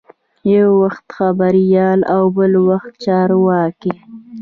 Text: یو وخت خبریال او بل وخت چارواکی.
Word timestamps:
یو 0.53 0.69
وخت 0.83 1.05
خبریال 1.17 1.99
او 2.15 2.23
بل 2.37 2.51
وخت 2.69 2.91
چارواکی. 3.05 3.93